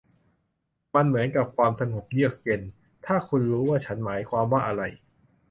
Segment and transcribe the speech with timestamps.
[0.95, 2.61] มันเหมือนกับความสงบเยือกเย็น
[3.05, 4.83] ถ้าคุณรู้ว่าฉันหมายความว่าอะไร